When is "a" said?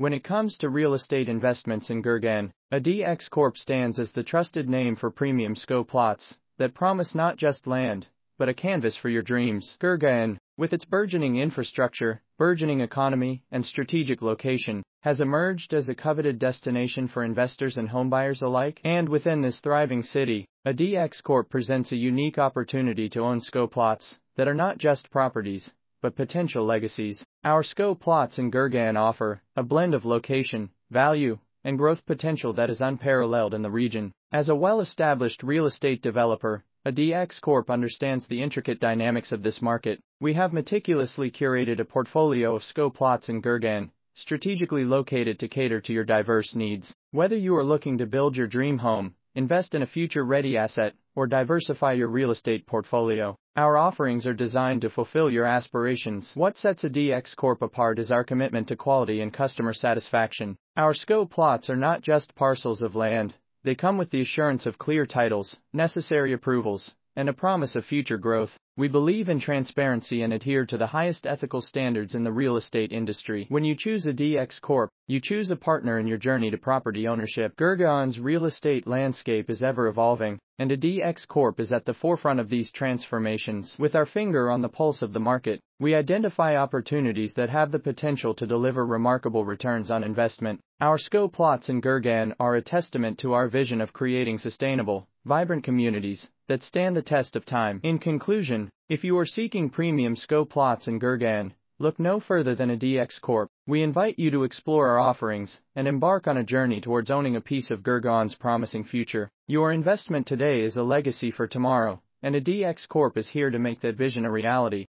8.48-8.54, 15.90-15.94, 21.92-21.96, 29.56-29.62, 34.50-34.54, 41.80-41.84, 49.82-49.86, 67.28-67.32, 75.50-75.56, 92.56-92.62, 106.38-106.42, 107.36-107.40, 110.76-110.82, 114.24-114.30